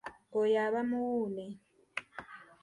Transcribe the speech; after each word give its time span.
Oyo 0.39 0.57
aba 0.67 0.81
muwuune. 0.89 1.45